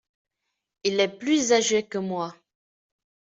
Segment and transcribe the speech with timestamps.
[0.83, 2.33] Il est plus âgé que moi.